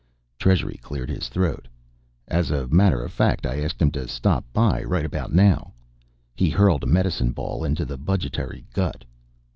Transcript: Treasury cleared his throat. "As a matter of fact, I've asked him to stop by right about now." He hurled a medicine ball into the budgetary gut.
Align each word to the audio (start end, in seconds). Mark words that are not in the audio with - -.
Treasury 0.39 0.79
cleared 0.81 1.11
his 1.11 1.29
throat. 1.29 1.67
"As 2.27 2.49
a 2.49 2.65
matter 2.69 3.03
of 3.03 3.11
fact, 3.11 3.45
I've 3.45 3.63
asked 3.63 3.79
him 3.79 3.91
to 3.91 4.07
stop 4.07 4.43
by 4.51 4.81
right 4.81 5.05
about 5.05 5.31
now." 5.31 5.73
He 6.33 6.49
hurled 6.49 6.81
a 6.83 6.87
medicine 6.87 7.33
ball 7.33 7.63
into 7.63 7.85
the 7.85 7.97
budgetary 7.97 8.65
gut. 8.73 9.05